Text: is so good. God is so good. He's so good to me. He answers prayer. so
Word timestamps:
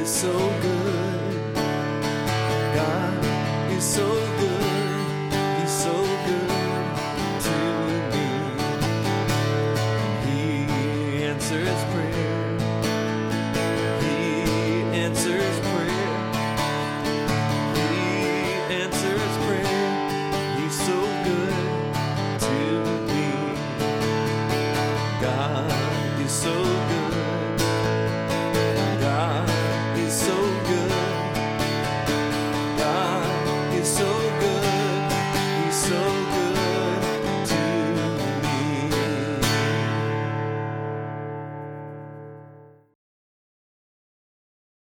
is 0.00 0.08
so 0.08 0.32
good. 0.62 1.54
God 2.74 3.24
is 3.70 3.84
so 3.84 4.08
good. 4.40 5.32
He's 5.60 5.70
so 5.86 5.94
good 6.26 6.48
to 7.46 7.56
me. 8.12 8.28
He 10.24 11.24
answers 11.24 11.84
prayer. 11.92 12.29
so 35.72 35.99